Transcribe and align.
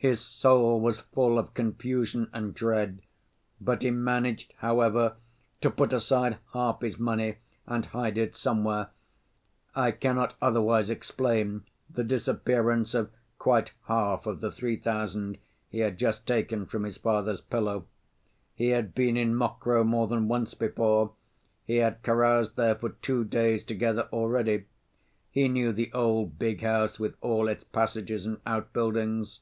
"His 0.00 0.20
soul 0.20 0.80
was 0.80 1.00
full 1.00 1.40
of 1.40 1.54
confusion 1.54 2.30
and 2.32 2.54
dread, 2.54 3.02
but 3.60 3.82
he 3.82 3.90
managed, 3.90 4.54
however, 4.58 5.16
to 5.60 5.72
put 5.72 5.92
aside 5.92 6.38
half 6.52 6.82
his 6.82 7.00
money 7.00 7.38
and 7.66 7.84
hide 7.86 8.16
it 8.16 8.36
somewhere—I 8.36 9.90
cannot 9.90 10.36
otherwise 10.40 10.88
explain 10.88 11.64
the 11.90 12.04
disappearance 12.04 12.94
of 12.94 13.10
quite 13.40 13.72
half 13.88 14.24
of 14.26 14.38
the 14.38 14.52
three 14.52 14.76
thousand 14.76 15.36
he 15.68 15.80
had 15.80 15.98
just 15.98 16.28
taken 16.28 16.64
from 16.64 16.84
his 16.84 16.96
father's 16.98 17.40
pillow. 17.40 17.84
He 18.54 18.68
had 18.68 18.94
been 18.94 19.16
in 19.16 19.34
Mokroe 19.34 19.82
more 19.84 20.06
than 20.06 20.28
once 20.28 20.54
before, 20.54 21.10
he 21.64 21.78
had 21.78 22.04
caroused 22.04 22.54
there 22.54 22.76
for 22.76 22.90
two 22.90 23.24
days 23.24 23.64
together 23.64 24.08
already, 24.12 24.66
he 25.28 25.48
knew 25.48 25.72
the 25.72 25.92
old 25.92 26.38
big 26.38 26.62
house 26.62 27.00
with 27.00 27.16
all 27.20 27.48
its 27.48 27.64
passages 27.64 28.26
and 28.26 28.40
outbuildings. 28.46 29.40